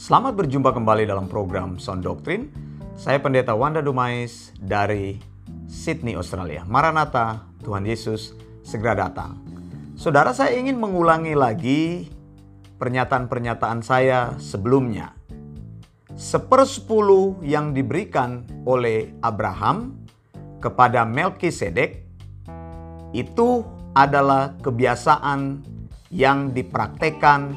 [0.00, 2.48] Selamat berjumpa kembali dalam program Sound Doctrine.
[2.96, 5.20] Saya Pendeta Wanda Dumais dari
[5.68, 6.64] Sydney, Australia.
[6.64, 8.32] Maranatha, Tuhan Yesus
[8.64, 9.36] segera datang.
[10.00, 12.08] Saudara, saya ingin mengulangi lagi
[12.80, 15.12] pernyataan-pernyataan saya sebelumnya.
[16.16, 20.00] Sepersepuluh yang diberikan oleh Abraham
[20.64, 22.08] kepada Melkisedek
[23.12, 25.60] itu adalah kebiasaan
[26.08, 27.52] yang dipraktekkan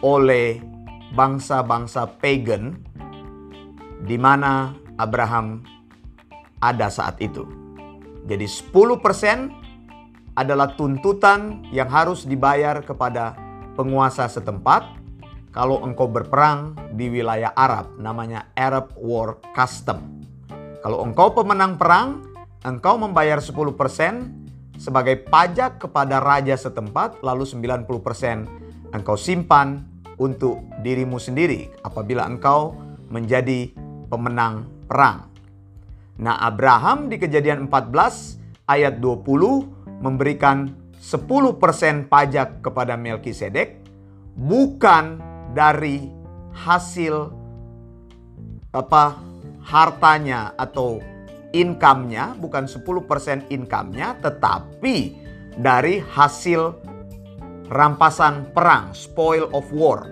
[0.00, 0.75] oleh
[1.16, 2.76] bangsa-bangsa pagan
[4.04, 5.64] di mana Abraham
[6.60, 7.48] ada saat itu.
[8.28, 13.32] Jadi 10% adalah tuntutan yang harus dibayar kepada
[13.72, 14.84] penguasa setempat
[15.56, 20.20] kalau engkau berperang di wilayah Arab, namanya Arab War Custom.
[20.84, 22.20] Kalau engkau pemenang perang,
[22.60, 23.72] engkau membayar 10%
[24.76, 32.76] sebagai pajak kepada raja setempat, lalu 90% engkau simpan untuk dirimu sendiri apabila engkau
[33.12, 33.70] menjadi
[34.08, 35.28] pemenang perang.
[36.16, 43.78] Nah, Abraham di Kejadian 14 ayat 20 memberikan 10% pajak kepada Melkisedek
[44.34, 45.20] bukan
[45.54, 46.08] dari
[46.56, 47.30] hasil
[48.72, 49.20] apa
[49.64, 51.00] hartanya atau
[51.52, 55.16] income-nya bukan 10% income-nya tetapi
[55.56, 56.76] dari hasil
[57.70, 60.06] rampasan perang, spoil of war.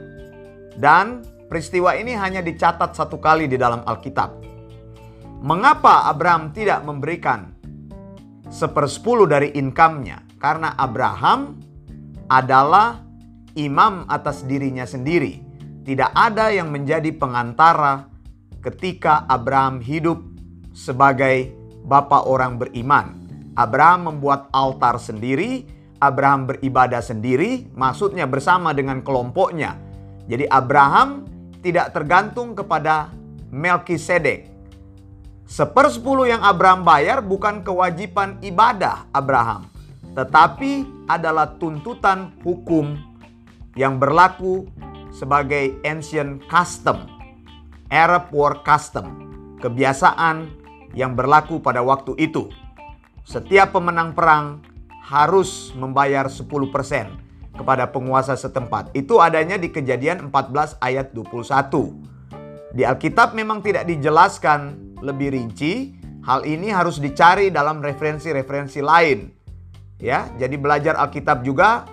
[0.75, 4.43] Dan peristiwa ini hanya dicatat satu kali di dalam Alkitab.
[5.45, 7.53] Mengapa Abraham tidak memberikan
[8.49, 10.25] sepersepuluh dari income-nya?
[10.41, 11.61] Karena Abraham
[12.29, 13.01] adalah
[13.55, 15.41] imam atas dirinya sendiri.
[15.85, 18.09] Tidak ada yang menjadi pengantara
[18.65, 20.17] ketika Abraham hidup
[20.73, 21.53] sebagai
[21.85, 23.21] bapak orang beriman.
[23.55, 25.69] Abraham membuat altar sendiri,
[26.03, 29.78] Abraham beribadah sendiri, maksudnya bersama dengan kelompoknya.
[30.27, 31.28] Jadi Abraham
[31.61, 33.13] tidak tergantung kepada
[33.55, 34.51] Melkisedek.
[35.45, 39.69] Sepersepuluh yang Abraham bayar bukan kewajiban ibadah Abraham,
[40.17, 42.96] tetapi adalah tuntutan hukum
[43.77, 44.64] yang berlaku
[45.13, 47.07] sebagai ancient custom,
[47.92, 49.14] Arab war custom,
[49.61, 50.48] kebiasaan
[50.96, 52.48] yang berlaku pada waktu itu.
[53.23, 54.64] Setiap pemenang perang
[55.05, 56.48] harus membayar 10%
[57.55, 58.97] kepada penguasa setempat.
[58.97, 62.73] Itu adanya di Kejadian 14 ayat 21.
[62.75, 65.93] Di Alkitab memang tidak dijelaskan lebih rinci.
[66.25, 69.29] Hal ini harus dicari dalam referensi-referensi lain.
[70.01, 71.85] Ya, jadi belajar Alkitab juga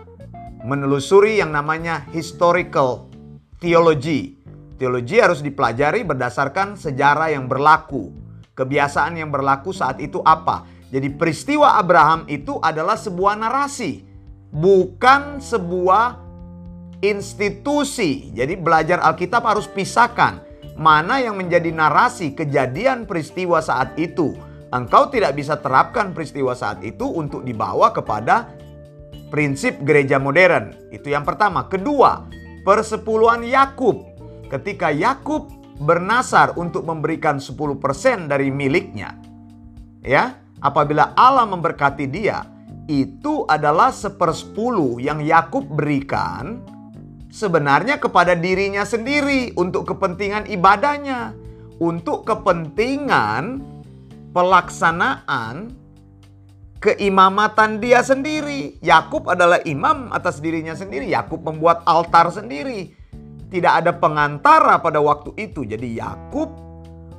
[0.63, 3.11] menelusuri yang namanya historical
[3.59, 4.39] theology.
[4.79, 8.21] Teologi harus dipelajari berdasarkan sejarah yang berlaku
[8.61, 10.67] kebiasaan yang berlaku saat itu apa.
[10.91, 14.03] Jadi peristiwa Abraham itu adalah sebuah narasi,
[14.51, 16.19] bukan sebuah
[16.99, 18.29] institusi.
[18.35, 20.43] Jadi belajar Alkitab harus pisahkan
[20.75, 24.35] mana yang menjadi narasi kejadian peristiwa saat itu.
[24.71, 28.51] Engkau tidak bisa terapkan peristiwa saat itu untuk dibawa kepada
[29.31, 30.91] prinsip gereja modern.
[30.91, 31.67] Itu yang pertama.
[31.67, 32.27] Kedua,
[32.67, 33.99] persepuluhan Yakub.
[34.47, 35.47] Ketika Yakub
[35.81, 39.17] bernasar untuk memberikan 10% dari miliknya.
[40.01, 42.45] Ya, apabila Allah memberkati dia,
[42.85, 46.61] itu adalah sepersepuluh yang Yakub berikan
[47.31, 51.33] sebenarnya kepada dirinya sendiri untuk kepentingan ibadahnya,
[51.81, 53.63] untuk kepentingan
[54.35, 55.71] pelaksanaan
[56.81, 58.81] keimamatan dia sendiri.
[58.81, 61.07] Yakub adalah imam atas dirinya sendiri.
[61.07, 62.91] Yakub membuat altar sendiri
[63.53, 65.63] tidak ada pengantara pada waktu itu.
[65.63, 66.49] Jadi Yakub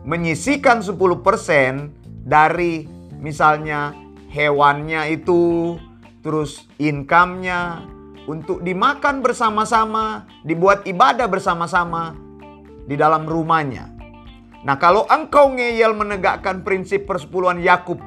[0.03, 2.89] menyisikan 10% dari
[3.23, 3.95] misalnya
[4.29, 5.79] hewannya itu,
[6.21, 7.87] terus income-nya
[8.27, 12.19] untuk dimakan bersama-sama, dibuat ibadah bersama-sama
[12.85, 13.89] di dalam rumahnya.
[14.67, 17.99] Nah, kalau engkau ngeyel menegakkan prinsip persepuluhan Yakub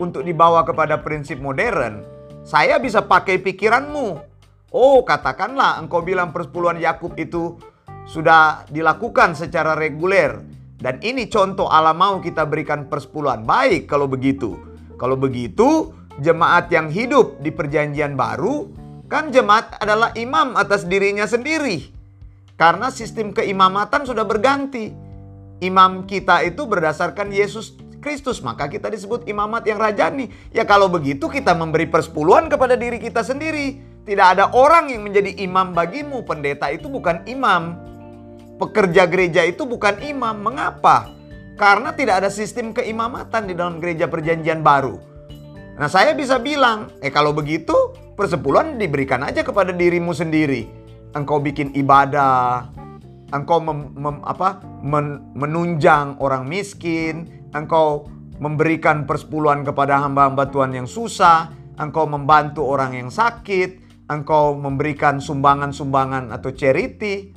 [0.00, 2.04] untuk dibawa kepada prinsip modern,
[2.44, 4.34] saya bisa pakai pikiranmu
[4.74, 7.54] Oh, katakanlah engkau bilang persepuluhan Yakub itu
[8.10, 10.42] sudah dilakukan secara reguler.
[10.78, 13.46] Dan ini contoh Allah mau kita berikan persepuluhan.
[13.46, 14.58] Baik kalau begitu.
[14.98, 18.70] Kalau begitu, jemaat yang hidup di perjanjian baru,
[19.10, 21.90] kan jemaat adalah imam atas dirinya sendiri.
[22.54, 24.94] Karena sistem keimamatan sudah berganti.
[25.62, 27.74] Imam kita itu berdasarkan Yesus
[28.04, 30.28] Kristus, maka kita disebut imamat yang rajani.
[30.52, 33.80] Ya kalau begitu kita memberi persepuluhan kepada diri kita sendiri.
[34.04, 36.20] Tidak ada orang yang menjadi imam bagimu.
[36.28, 37.80] Pendeta itu bukan imam.
[38.54, 40.38] Pekerja gereja itu bukan imam.
[40.38, 41.10] Mengapa?
[41.54, 44.98] Karena tidak ada sistem keimamatan di dalam gereja perjanjian baru.
[45.74, 47.74] Nah saya bisa bilang, eh kalau begitu
[48.14, 50.70] persepuluhan diberikan aja kepada dirimu sendiri.
[51.14, 52.70] Engkau bikin ibadah,
[53.34, 58.06] engkau mem, mem, apa, men, menunjang orang miskin, engkau
[58.38, 66.34] memberikan persepuluhan kepada hamba-hamba Tuhan yang susah, engkau membantu orang yang sakit, engkau memberikan sumbangan-sumbangan
[66.34, 67.34] atau charity,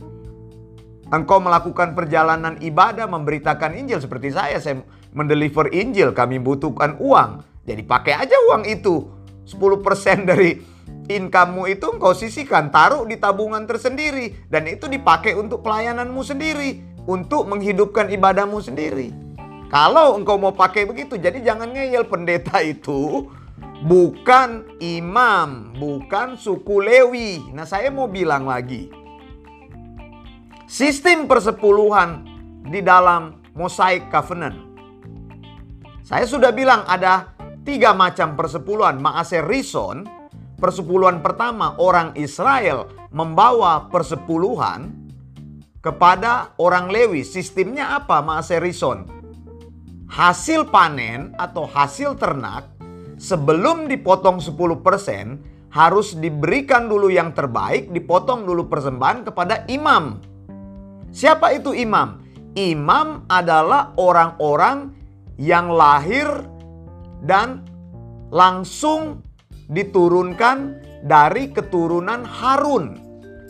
[1.11, 4.83] engkau melakukan perjalanan ibadah, memberitakan Injil seperti saya, saya
[5.15, 7.43] mendeliver Injil, kami butuhkan uang.
[7.67, 9.07] Jadi pakai aja uang itu.
[9.47, 10.59] 10% dari
[11.07, 14.47] income-mu itu engkau sisihkan, taruh di tabungan tersendiri.
[14.51, 16.83] Dan itu dipakai untuk pelayananmu sendiri.
[17.07, 19.15] Untuk menghidupkan ibadahmu sendiri.
[19.67, 23.31] Kalau engkau mau pakai begitu, jadi jangan ngeyel pendeta itu
[23.83, 27.51] bukan imam, bukan suku Lewi.
[27.51, 29.06] Nah saya mau bilang lagi.
[30.67, 32.27] Sistem persepuluhan
[32.67, 34.67] di dalam Mosaic Covenant.
[36.03, 37.31] Saya sudah bilang ada
[37.63, 38.99] tiga macam persepuluhan.
[38.99, 40.03] Maaser Rison,
[40.59, 42.83] persepuluhan pertama orang Israel
[43.15, 44.91] membawa persepuluhan
[45.79, 47.23] kepada orang Lewi.
[47.23, 49.07] Sistemnya apa Maaser Rison?
[50.11, 52.67] Hasil panen atau hasil ternak
[53.15, 60.35] sebelum dipotong 10% harus diberikan dulu yang terbaik, dipotong dulu persembahan kepada imam.
[61.11, 62.19] Siapa itu imam?
[62.57, 64.91] Imam adalah orang-orang
[65.37, 66.25] yang lahir
[67.21, 67.61] dan
[68.33, 69.21] langsung
[69.69, 72.97] diturunkan dari keturunan Harun.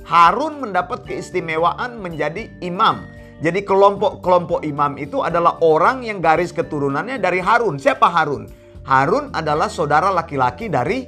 [0.03, 3.07] Harun mendapat keistimewaan menjadi imam.
[3.37, 7.77] Jadi kelompok-kelompok imam itu adalah orang yang garis keturunannya dari Harun.
[7.77, 8.49] Siapa Harun?
[8.87, 11.05] Harun adalah saudara laki-laki dari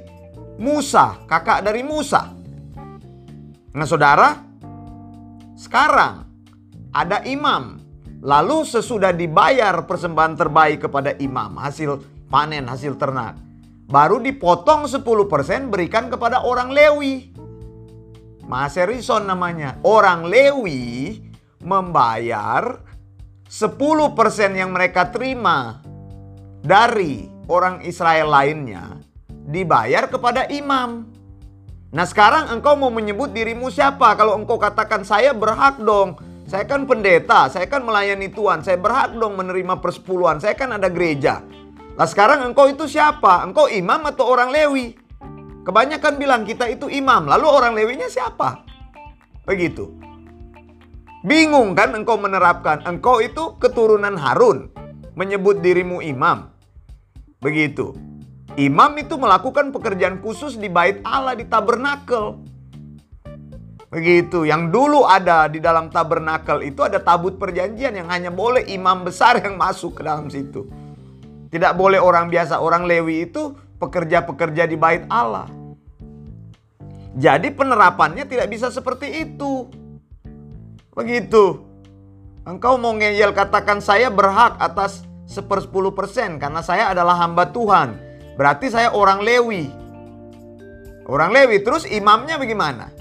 [0.60, 2.28] Musa, kakak dari Musa.
[3.72, 4.36] Nah saudara,
[5.56, 6.29] sekarang
[6.94, 7.78] ada imam.
[8.20, 13.40] Lalu sesudah dibayar persembahan terbaik kepada imam, hasil panen, hasil ternak.
[13.90, 17.32] Baru dipotong 10% berikan kepada orang Lewi.
[18.44, 19.80] Maserison namanya.
[19.82, 21.16] Orang Lewi
[21.64, 22.78] membayar
[23.50, 25.82] 10% yang mereka terima
[26.62, 31.08] dari orang Israel lainnya dibayar kepada imam.
[31.90, 34.14] Nah sekarang engkau mau menyebut dirimu siapa?
[34.14, 36.14] Kalau engkau katakan saya berhak dong
[36.50, 40.90] saya kan pendeta, saya kan melayani Tuhan, saya berhak dong menerima persepuluhan, saya kan ada
[40.90, 41.46] gereja.
[41.94, 43.46] Lah sekarang engkau itu siapa?
[43.46, 44.98] Engkau imam atau orang Lewi?
[45.62, 48.66] Kebanyakan bilang kita itu imam, lalu orang Lewinya siapa?
[49.46, 49.94] Begitu.
[51.22, 54.74] Bingung kan engkau menerapkan, engkau itu keturunan Harun,
[55.14, 56.50] menyebut dirimu imam.
[57.38, 57.94] Begitu.
[58.58, 62.42] Imam itu melakukan pekerjaan khusus di bait Allah di tabernakel.
[63.90, 69.02] Begitu, yang dulu ada di dalam tabernakel itu ada tabut perjanjian yang hanya boleh imam
[69.02, 70.70] besar yang masuk ke dalam situ.
[71.50, 73.50] Tidak boleh orang biasa, orang Lewi itu
[73.82, 75.50] pekerja-pekerja di bait Allah.
[77.18, 79.66] Jadi penerapannya tidak bisa seperti itu.
[80.94, 81.58] Begitu.
[82.46, 87.98] Engkau mau ngeyel katakan saya berhak atas sepersepuluh persen karena saya adalah hamba Tuhan.
[88.38, 89.66] Berarti saya orang Lewi.
[91.10, 92.99] Orang Lewi terus imamnya bagaimana?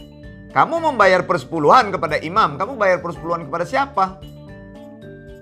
[0.50, 4.18] Kamu membayar persepuluhan kepada imam, kamu bayar persepuluhan kepada siapa?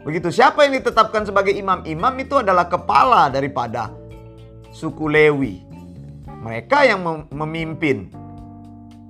[0.04, 1.84] Begitu, siapa yang ditetapkan sebagai imam?
[1.88, 3.92] Imam itu adalah kepala daripada
[4.72, 5.64] suku Lewi.
[6.28, 8.12] Mereka yang memimpin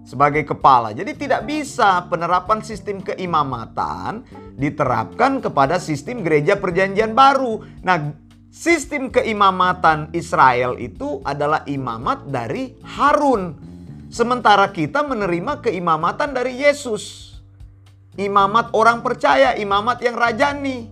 [0.07, 0.95] sebagai kepala.
[0.95, 4.23] Jadi tidak bisa penerapan sistem keimamatan
[4.55, 7.61] diterapkan kepada sistem gereja perjanjian baru.
[7.83, 8.15] Nah,
[8.47, 13.76] sistem keimamatan Israel itu adalah imamat dari Harun.
[14.07, 17.35] Sementara kita menerima keimamatan dari Yesus.
[18.15, 20.87] Imamat orang percaya, imamat yang rajani.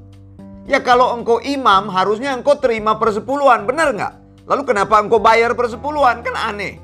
[0.68, 4.14] Ya kalau engkau imam harusnya engkau terima persepuluhan, benar nggak?
[4.46, 6.22] Lalu kenapa engkau bayar persepuluhan?
[6.22, 6.78] Kan aneh.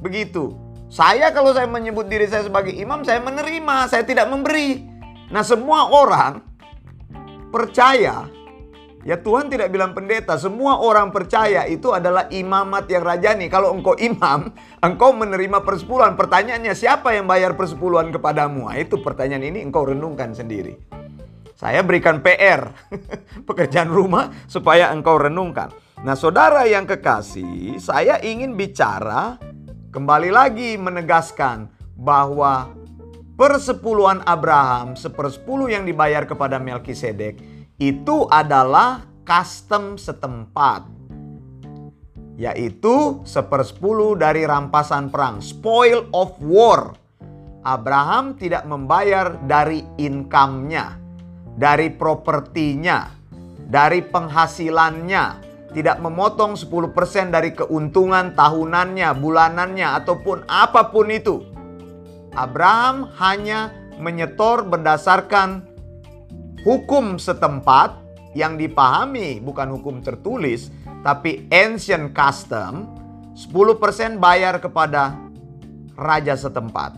[0.00, 0.54] Begitu.
[0.92, 4.84] Saya kalau saya menyebut diri saya sebagai imam, saya menerima, saya tidak memberi.
[5.32, 6.44] Nah semua orang
[7.48, 8.28] percaya
[9.02, 13.50] Ya Tuhan tidak bilang pendeta, semua orang percaya itu adalah imamat yang rajani.
[13.50, 16.14] Kalau engkau imam, engkau menerima persepuluhan.
[16.14, 18.70] Pertanyaannya siapa yang bayar persepuluhan kepadamu?
[18.70, 20.78] Nah, itu pertanyaan ini engkau renungkan sendiri.
[21.58, 22.70] Saya berikan PR,
[23.48, 25.74] pekerjaan rumah supaya engkau renungkan.
[26.02, 29.38] Nah saudara yang kekasih, saya ingin bicara
[29.94, 32.74] kembali lagi menegaskan bahwa
[33.38, 37.51] persepuluhan Abraham, sepersepuluh yang dibayar kepada Melkisedek
[37.82, 40.86] itu adalah custom setempat.
[42.38, 46.94] Yaitu sepersepuluh dari rampasan perang, spoil of war.
[47.62, 50.98] Abraham tidak membayar dari income-nya,
[51.54, 53.06] dari propertinya,
[53.70, 55.24] dari penghasilannya,
[55.70, 61.46] tidak memotong 10% dari keuntungan tahunannya, bulanannya, ataupun apa pun itu.
[62.34, 63.70] Abraham hanya
[64.02, 65.71] menyetor berdasarkan
[66.62, 67.98] hukum setempat
[68.32, 72.88] yang dipahami bukan hukum tertulis tapi ancient custom
[73.34, 75.16] 10% bayar kepada
[75.96, 76.96] raja setempat.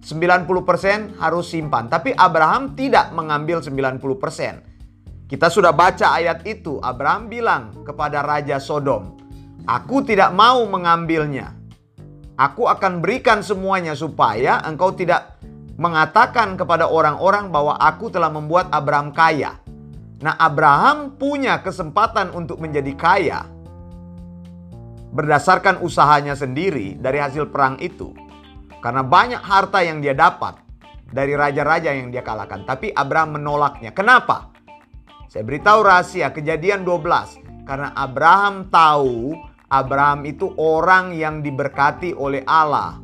[0.00, 1.92] 90% harus simpan.
[1.92, 5.28] Tapi Abraham tidak mengambil 90%.
[5.28, 6.80] Kita sudah baca ayat itu.
[6.80, 9.20] Abraham bilang kepada Raja Sodom,
[9.68, 11.52] Aku tidak mau mengambilnya.
[12.40, 15.36] Aku akan berikan semuanya supaya engkau tidak
[15.80, 19.56] mengatakan kepada orang-orang bahwa aku telah membuat Abraham kaya.
[20.20, 23.48] Nah, Abraham punya kesempatan untuk menjadi kaya
[25.10, 28.12] berdasarkan usahanya sendiri dari hasil perang itu.
[28.84, 30.60] Karena banyak harta yang dia dapat
[31.08, 32.68] dari raja-raja yang dia kalahkan.
[32.68, 33.96] Tapi Abraham menolaknya.
[33.96, 34.52] Kenapa?
[35.32, 37.64] Saya beritahu rahasia kejadian 12.
[37.64, 39.32] Karena Abraham tahu
[39.72, 43.00] Abraham itu orang yang diberkati oleh Allah.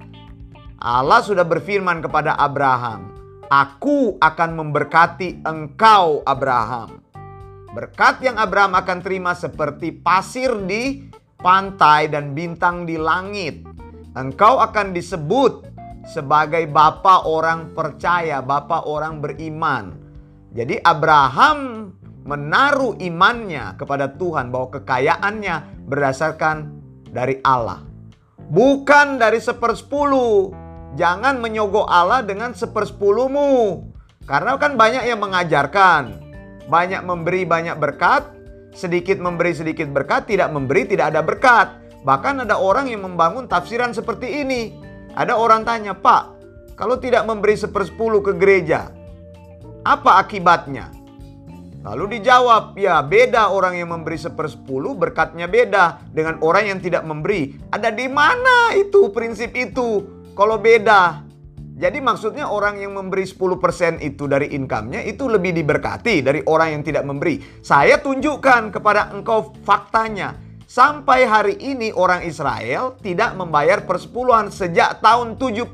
[0.76, 3.16] Allah sudah berfirman kepada Abraham,
[3.49, 7.00] Aku akan memberkati engkau Abraham.
[7.73, 11.06] Berkat yang Abraham akan terima seperti pasir di
[11.38, 13.62] pantai dan bintang di langit.
[14.18, 15.62] Engkau akan disebut
[16.11, 19.95] sebagai bapa orang percaya, bapa orang beriman.
[20.50, 21.92] Jadi Abraham
[22.26, 26.56] menaruh imannya kepada Tuhan bahwa kekayaannya berdasarkan
[27.14, 27.87] dari Allah.
[28.50, 30.66] Bukan dari sepersepuluh.
[30.97, 33.85] Jangan menyogok Allah dengan sepersepuluhmu.
[34.25, 36.17] Karena kan banyak yang mengajarkan.
[36.67, 38.33] Banyak memberi banyak berkat.
[38.73, 40.25] Sedikit memberi sedikit berkat.
[40.25, 41.69] Tidak memberi tidak ada berkat.
[42.03, 44.73] Bahkan ada orang yang membangun tafsiran seperti ini.
[45.12, 46.37] Ada orang tanya, Pak,
[46.76, 48.93] kalau tidak memberi sepersepuluh ke gereja,
[49.81, 50.93] apa akibatnya?
[51.87, 57.57] Lalu dijawab, ya beda orang yang memberi sepersepuluh berkatnya beda dengan orang yang tidak memberi.
[57.73, 60.16] Ada di mana itu prinsip itu?
[60.37, 61.25] Kalau beda.
[61.76, 66.83] Jadi maksudnya orang yang memberi 10% itu dari income-nya itu lebih diberkati dari orang yang
[66.85, 67.40] tidak memberi.
[67.64, 70.37] Saya tunjukkan kepada engkau faktanya.
[70.69, 75.73] Sampai hari ini orang Israel tidak membayar persepuluhan sejak tahun 70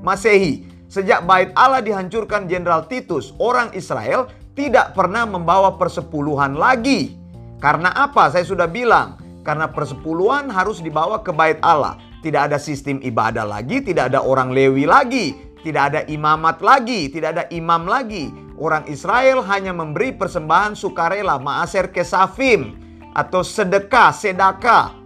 [0.00, 0.68] Masehi.
[0.88, 7.12] Sejak bait Allah dihancurkan Jenderal Titus, orang Israel tidak pernah membawa persepuluhan lagi.
[7.60, 8.32] Karena apa?
[8.32, 12.00] Saya sudah bilang, karena persepuluhan harus dibawa ke bait Allah.
[12.18, 17.30] Tidak ada sistem ibadah lagi, tidak ada orang Lewi lagi, tidak ada imamat lagi, tidak
[17.38, 18.30] ada imam lagi.
[18.58, 22.74] Orang Israel hanya memberi persembahan sukarela, maaser kesafim
[23.14, 24.98] atau sedekah, sedaka.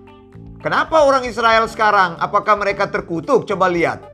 [0.65, 2.17] Kenapa orang Israel sekarang?
[2.17, 3.45] Apakah mereka terkutuk?
[3.45, 4.13] Coba lihat.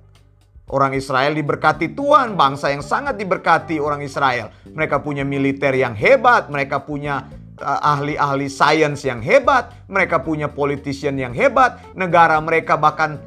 [0.69, 4.52] Orang Israel diberkati Tuhan, bangsa yang sangat diberkati orang Israel.
[4.69, 7.25] Mereka punya militer yang hebat, mereka punya
[7.62, 13.19] ahli-ahli sains yang hebat, mereka punya politician yang hebat, negara mereka bahkan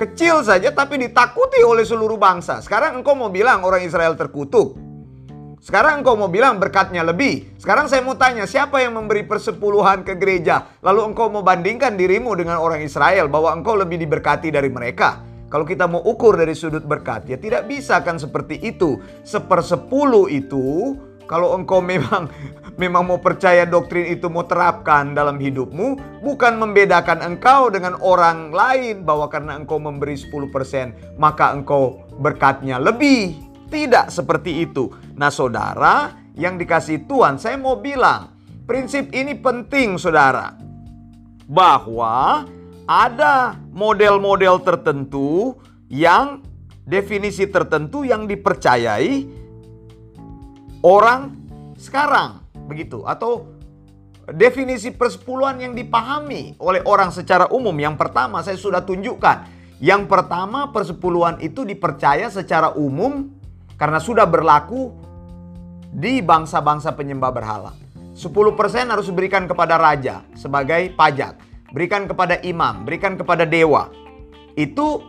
[0.00, 2.64] kecil saja tapi ditakuti oleh seluruh bangsa.
[2.64, 4.80] Sekarang engkau mau bilang orang Israel terkutuk?
[5.60, 7.52] Sekarang engkau mau bilang berkatnya lebih.
[7.60, 10.64] Sekarang saya mau tanya, siapa yang memberi persepuluhan ke gereja?
[10.80, 15.20] Lalu engkau mau bandingkan dirimu dengan orang Israel bahwa engkau lebih diberkati dari mereka.
[15.52, 19.04] Kalau kita mau ukur dari sudut berkat, ya tidak bisa kan seperti itu.
[19.20, 20.96] Sepersepuluh itu,
[21.30, 22.26] kalau engkau memang
[22.82, 29.06] memang mau percaya doktrin itu mau terapkan dalam hidupmu, bukan membedakan engkau dengan orang lain
[29.06, 33.46] bahwa karena engkau memberi 10%, maka engkau berkatnya lebih.
[33.70, 34.90] Tidak seperti itu.
[35.14, 38.34] Nah, saudara yang dikasih Tuhan, saya mau bilang,
[38.66, 40.58] prinsip ini penting, saudara,
[41.46, 42.42] bahwa
[42.90, 45.54] ada model-model tertentu
[45.86, 46.42] yang
[46.82, 49.39] definisi tertentu yang dipercayai
[50.84, 51.36] orang
[51.76, 53.48] sekarang, begitu, atau
[54.30, 57.74] definisi persepuluhan yang dipahami oleh orang secara umum.
[57.76, 59.60] Yang pertama, saya sudah tunjukkan.
[59.80, 63.32] Yang pertama, persepuluhan itu dipercaya secara umum
[63.80, 64.92] karena sudah berlaku
[65.90, 67.72] di bangsa-bangsa penyembah berhala.
[68.12, 71.40] 10% harus diberikan kepada raja sebagai pajak.
[71.72, 73.88] Berikan kepada imam, berikan kepada dewa.
[74.58, 75.06] Itu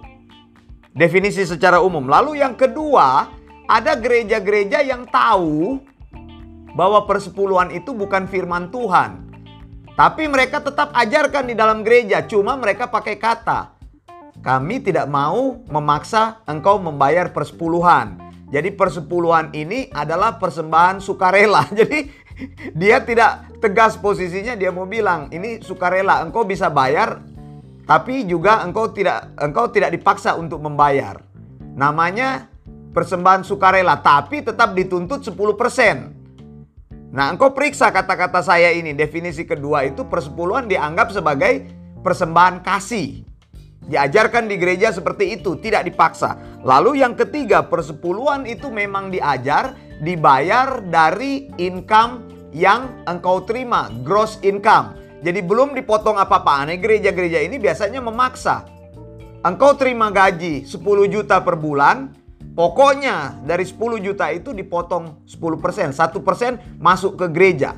[0.96, 2.08] definisi secara umum.
[2.08, 3.28] Lalu yang kedua,
[3.72, 5.80] ada gereja-gereja yang tahu
[6.76, 9.32] bahwa persepuluhan itu bukan firman Tuhan.
[9.96, 13.80] Tapi mereka tetap ajarkan di dalam gereja, cuma mereka pakai kata.
[14.44, 18.20] Kami tidak mau memaksa engkau membayar persepuluhan.
[18.52, 21.64] Jadi persepuluhan ini adalah persembahan sukarela.
[21.80, 22.12] Jadi
[22.76, 27.22] dia tidak tegas posisinya dia mau bilang ini sukarela engkau bisa bayar
[27.86, 31.22] tapi juga engkau tidak engkau tidak dipaksa untuk membayar.
[31.78, 32.51] Namanya
[32.92, 36.22] persembahan sukarela tapi tetap dituntut 10%.
[37.12, 38.96] Nah, engkau periksa kata-kata saya ini.
[38.96, 41.68] Definisi kedua itu persepuluhan dianggap sebagai
[42.00, 43.28] persembahan kasih.
[43.82, 46.40] Diajarkan di gereja seperti itu, tidak dipaksa.
[46.64, 54.96] Lalu yang ketiga, persepuluhan itu memang diajar, dibayar dari income yang engkau terima, gross income.
[55.20, 56.64] Jadi belum dipotong apa-apa.
[56.64, 58.64] Aneh gereja-gereja ini biasanya memaksa.
[59.44, 60.80] Engkau terima gaji 10
[61.10, 62.14] juta per bulan,
[62.54, 67.76] pokoknya dari 10 juta itu dipotong 10%, 1% masuk ke gereja.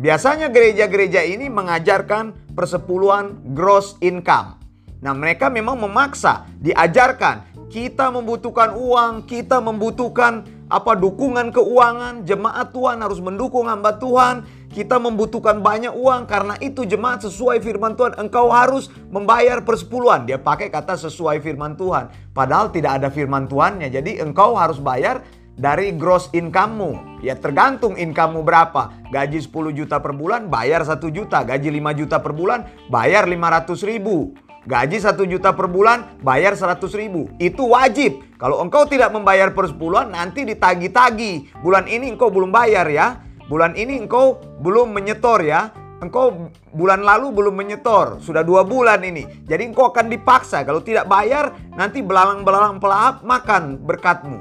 [0.00, 4.56] Biasanya gereja-gereja ini mengajarkan persepuluhan gross income.
[5.00, 12.98] Nah mereka memang memaksa, diajarkan kita membutuhkan uang, kita membutuhkan apa dukungan keuangan, jemaat Tuhan
[12.98, 14.42] harus mendukung hamba Tuhan.
[14.70, 18.14] Kita membutuhkan banyak uang karena itu jemaat sesuai firman Tuhan.
[18.22, 20.30] Engkau harus membayar persepuluhan.
[20.30, 22.14] Dia pakai kata sesuai firman Tuhan.
[22.30, 23.90] Padahal tidak ada firman Tuhannya.
[23.90, 25.26] Jadi engkau harus bayar
[25.58, 27.18] dari gross income-mu.
[27.18, 28.94] Ya tergantung income-mu berapa.
[29.10, 31.42] Gaji 10 juta per bulan bayar 1 juta.
[31.42, 34.38] Gaji 5 juta per bulan bayar 500 ribu.
[34.60, 37.32] Gaji satu juta per bulan, bayar seratus ribu.
[37.40, 38.20] Itu wajib.
[38.36, 41.48] Kalau engkau tidak membayar per sepuluhan, nanti ditagi-tagi.
[41.64, 43.24] Bulan ini engkau belum bayar ya.
[43.50, 45.74] Bulan ini engkau belum menyetor ya.
[45.98, 48.22] Engkau bulan lalu belum menyetor.
[48.22, 49.26] Sudah dua bulan ini.
[49.42, 50.62] Jadi engkau akan dipaksa.
[50.62, 54.38] Kalau tidak bayar, nanti belalang-belalang pelahap makan berkatmu.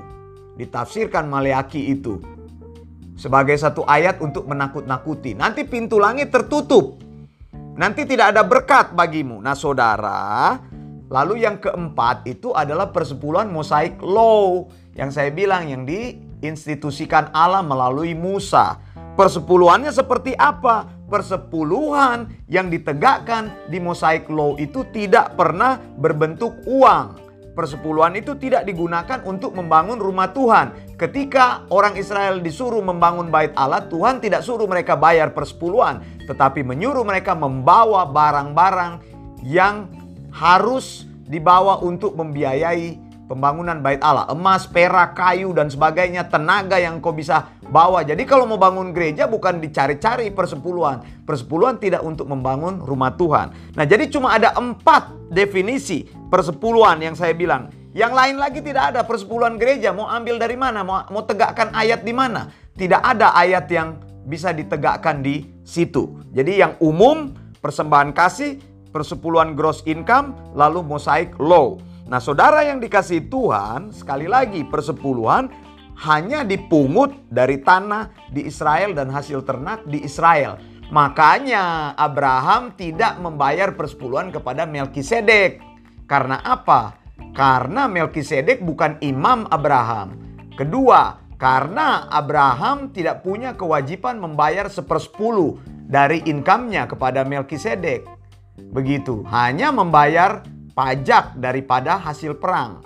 [0.62, 2.22] Ditafsirkan Maleaki itu.
[3.18, 5.34] Sebagai satu ayat untuk menakut-nakuti.
[5.34, 7.02] Nanti pintu langit tertutup.
[7.76, 9.42] Nanti tidak ada berkat bagimu.
[9.42, 10.56] Nah saudara,
[11.12, 14.70] lalu yang keempat itu adalah persepuluhan mosaik law.
[14.96, 18.80] Yang saya bilang yang diinstitusikan Allah melalui Musa.
[19.18, 20.90] Persepuluhannya seperti apa?
[21.10, 29.20] Persepuluhan yang ditegakkan di mosaik law itu tidak pernah berbentuk uang persepuluhan itu tidak digunakan
[29.28, 30.96] untuk membangun rumah Tuhan.
[30.96, 37.04] Ketika orang Israel disuruh membangun bait Allah, Tuhan tidak suruh mereka bayar persepuluhan, tetapi menyuruh
[37.04, 39.04] mereka membawa barang-barang
[39.44, 39.92] yang
[40.32, 47.14] harus dibawa untuk membiayai pembangunan bait Allah, emas, perak, kayu dan sebagainya, tenaga yang kau
[47.14, 48.02] bisa bawa.
[48.02, 51.24] Jadi kalau mau bangun gereja bukan dicari-cari persepuluhan.
[51.30, 53.78] Persepuluhan tidak untuk membangun rumah Tuhan.
[53.78, 57.70] Nah jadi cuma ada empat definisi persepuluhan yang saya bilang.
[57.90, 59.90] Yang lain lagi tidak ada persepuluhan gereja.
[59.94, 60.86] Mau ambil dari mana?
[60.86, 62.50] Mau, mau tegakkan ayat di mana?
[62.78, 63.98] Tidak ada ayat yang
[64.30, 66.22] bisa ditegakkan di situ.
[66.30, 67.34] Jadi yang umum
[67.66, 68.62] persembahan kasih,
[68.94, 71.82] persepuluhan gross income, lalu mosaik law.
[72.10, 75.46] Nah saudara yang dikasih Tuhan, sekali lagi persepuluhan
[76.10, 80.58] hanya dipungut dari tanah di Israel dan hasil ternak di Israel.
[80.90, 85.62] Makanya Abraham tidak membayar persepuluhan kepada Melkisedek.
[86.10, 86.98] Karena apa?
[87.38, 90.18] Karena Melkisedek bukan imam Abraham.
[90.58, 98.02] Kedua, karena Abraham tidak punya kewajiban membayar sepersepuluh dari income-nya kepada Melkisedek.
[98.74, 100.42] Begitu, hanya membayar
[100.80, 102.80] pajak daripada hasil perang.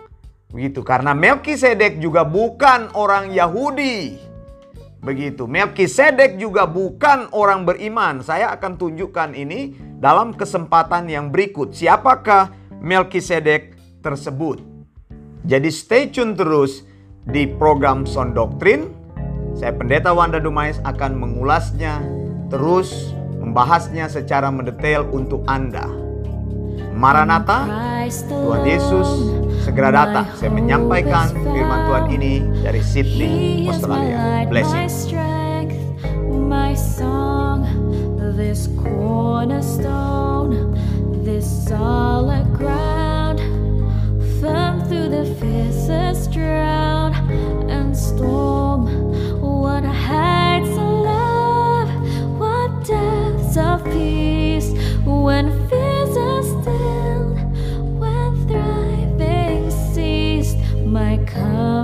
[0.50, 4.18] Begitu, karena Melkisedek juga bukan orang Yahudi.
[4.98, 8.26] Begitu, Melkisedek juga bukan orang beriman.
[8.26, 11.78] Saya akan tunjukkan ini dalam kesempatan yang berikut.
[11.78, 12.50] Siapakah
[12.82, 14.58] Melkisedek tersebut?
[15.46, 16.82] Jadi stay tune terus
[17.30, 18.90] di program Son Doktrin.
[19.54, 22.02] Saya Pendeta Wanda Dumais akan mengulasnya,
[22.50, 26.03] terus membahasnya secara mendetail untuk Anda.
[26.94, 27.66] Maranatha,
[28.30, 29.10] Tuhan Yesus
[29.66, 30.30] segera datang.
[30.38, 34.46] Saya menyampaikan firman Tuhan ini dari Sydney, Australia.
[34.48, 34.88] Blessing.
[38.34, 40.74] this cornerstone,
[41.24, 43.40] this solid ground,
[44.42, 47.14] firm through the fiercest drought
[47.70, 48.86] and storm.
[49.42, 51.90] What heights of love,
[52.40, 54.74] what depths of peace
[55.06, 55.83] when fears
[61.34, 61.83] Come.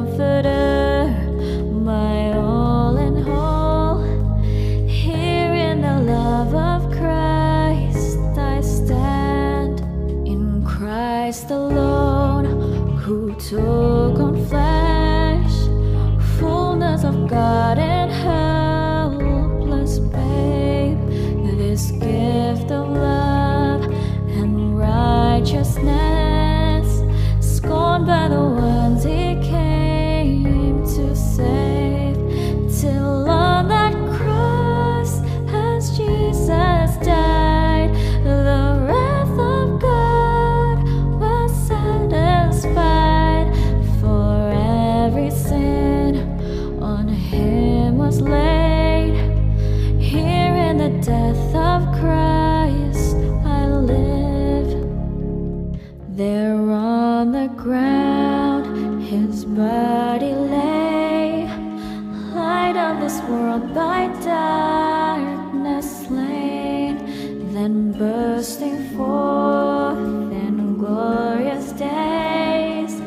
[67.59, 73.01] Then bursting forth in glorious days,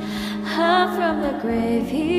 [0.58, 2.11] up from the grave he.